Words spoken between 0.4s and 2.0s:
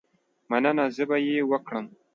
مننه، زه به یې وکړم.